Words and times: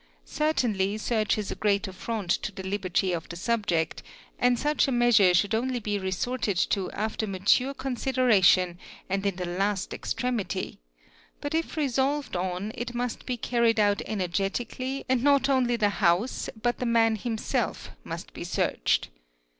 Certainl 0.25 0.97
search 0.99 1.37
is 1.37 1.51
a 1.51 1.55
grave 1.55 1.83
afront 1.83 2.41
to 2.41 2.51
the 2.51 2.63
liberty 2.65 3.13
of 3.13 3.29
the 3.29 3.35
subject, 3.35 4.01
and 4.39 4.57
such 4.57 4.87
a 4.87 4.91
measure 4.91 5.31
should 5.35 5.53
only 5.53 5.79
be 5.79 5.99
resorted 5.99 6.57
to 6.57 6.89
after 6.89 7.27
mature 7.27 7.75
consideration 7.75 8.79
and 9.11 9.27
in 9.27 9.35
the 9.35 9.45
las 9.45 9.87
extremity, 9.91 10.79
but 11.39 11.53
if 11.53 11.77
resolved 11.77 12.35
on, 12.35 12.71
it 12.73 12.95
must 12.95 13.27
be 13.27 13.37
carried 13.37 13.79
out 13.79 14.01
energetically 14.07 15.05
and 15.07 15.21
n¢ 15.21 15.47
only 15.49 15.75
the 15.75 15.89
house 16.01 16.49
but 16.59 16.79
the 16.79 16.87
man 16.87 17.15
himself 17.15 17.91
must 18.03 18.33
be 18.33 18.43
searched. 18.43 19.09